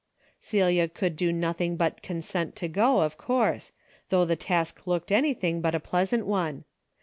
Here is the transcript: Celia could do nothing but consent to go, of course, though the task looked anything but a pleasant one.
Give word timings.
Celia 0.39 0.87
could 0.87 1.15
do 1.15 1.31
nothing 1.31 1.77
but 1.77 2.01
consent 2.01 2.55
to 2.55 2.67
go, 2.67 3.01
of 3.01 3.19
course, 3.19 3.71
though 4.09 4.25
the 4.25 4.35
task 4.35 4.87
looked 4.87 5.11
anything 5.11 5.61
but 5.61 5.75
a 5.75 5.79
pleasant 5.79 6.25
one. 6.25 6.63